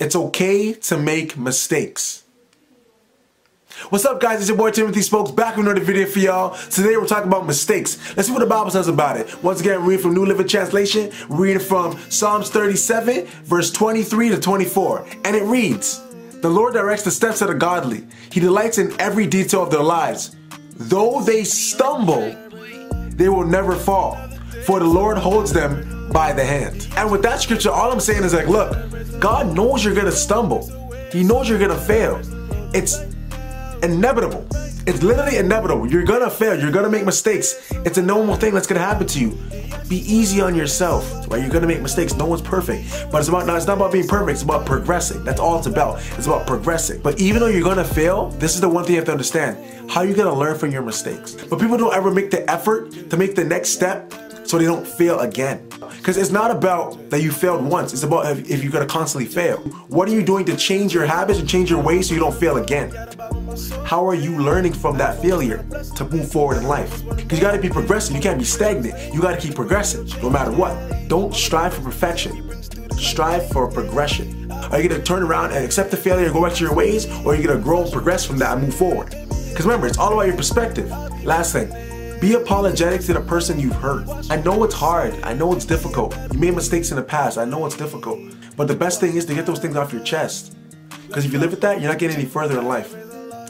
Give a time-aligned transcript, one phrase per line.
[0.00, 2.24] It's okay to make mistakes.
[3.90, 4.40] What's up, guys?
[4.40, 6.56] It's your boy Timothy Spokes back with another video for y'all.
[6.68, 7.96] Today we're talking about mistakes.
[8.16, 9.40] Let's see what the Bible says about it.
[9.44, 15.06] Once again, reading from New Living Translation, reading from Psalms 37, verse 23 to 24.
[15.24, 16.02] And it reads
[16.40, 19.82] The Lord directs the steps of the godly, He delights in every detail of their
[19.82, 20.34] lives.
[20.76, 22.34] Though they stumble,
[23.10, 24.16] they will never fall,
[24.64, 26.86] for the Lord holds them by the hand.
[26.96, 28.70] And with that scripture, all I'm saying is like, look,
[29.20, 30.62] God knows you're gonna stumble.
[31.12, 32.20] He knows you're gonna fail.
[32.72, 33.00] It's
[33.82, 34.46] inevitable.
[34.86, 35.90] It's literally inevitable.
[35.90, 36.58] You're gonna fail.
[36.58, 37.68] You're gonna make mistakes.
[37.84, 39.36] It's a normal thing that's gonna happen to you.
[39.88, 41.04] Be easy on yourself.
[41.28, 41.42] Right?
[41.42, 42.14] You're gonna make mistakes.
[42.14, 43.08] No one's perfect.
[43.10, 44.30] But it's about no, it's not about being perfect.
[44.36, 45.24] It's about progressing.
[45.24, 46.00] That's all it's about.
[46.16, 47.00] It's about progressing.
[47.02, 49.58] But even though you're gonna fail, this is the one thing you have to understand.
[49.90, 51.34] How are you gonna learn from your mistakes?
[51.34, 54.12] But people don't ever make the effort to make the next step
[54.44, 55.68] so they don't fail again.
[55.96, 59.26] Because it's not about that you failed once, it's about if, if you're gonna constantly
[59.26, 59.58] fail.
[59.88, 62.34] What are you doing to change your habits and change your ways so you don't
[62.34, 62.92] fail again?
[63.84, 65.64] How are you learning from that failure
[65.96, 67.04] to move forward in life?
[67.16, 69.14] Because you gotta be progressive, you can't be stagnant.
[69.14, 70.74] You gotta keep progressing no matter what.
[71.08, 74.50] Don't strive for perfection, strive for progression.
[74.50, 77.06] Are you gonna turn around and accept the failure and go back to your ways,
[77.24, 79.10] or are you gonna grow and progress from that and move forward?
[79.10, 80.90] Because remember, it's all about your perspective.
[81.24, 81.70] Last thing,
[82.24, 84.08] be apologetic to the person you've hurt.
[84.30, 85.12] I know it's hard.
[85.24, 86.16] I know it's difficult.
[86.32, 87.36] You made mistakes in the past.
[87.36, 88.18] I know it's difficult.
[88.56, 90.56] But the best thing is to get those things off your chest.
[91.06, 92.94] Because if you live with that, you're not getting any further in life.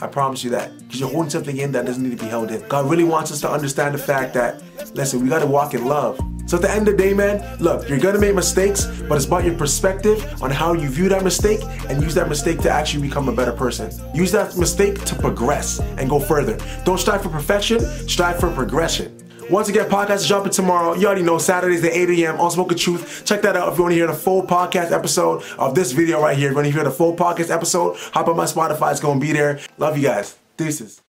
[0.00, 0.72] I promise you that.
[0.78, 2.66] Because you're holding something in that doesn't need to be held in.
[2.66, 4.62] God really wants us to understand the fact that,
[4.94, 6.18] listen, we got to walk in love.
[6.52, 9.24] So at the end of the day, man, look, you're gonna make mistakes, but it's
[9.24, 13.08] about your perspective on how you view that mistake and use that mistake to actually
[13.08, 13.90] become a better person.
[14.14, 16.58] Use that mistake to progress and go further.
[16.84, 19.16] Don't strive for perfection, strive for progression.
[19.48, 20.92] Once again, podcast is dropping tomorrow.
[20.92, 22.38] You already know Saturdays at 8 a.m.
[22.38, 23.24] on Smoking Truth.
[23.24, 26.20] Check that out if you want to hear the full podcast episode of this video
[26.20, 26.48] right here.
[26.48, 28.90] If you want to hear the full podcast episode, hop on my Spotify.
[28.90, 29.58] It's going to be there.
[29.78, 30.36] Love you guys.
[30.58, 31.01] Deuces.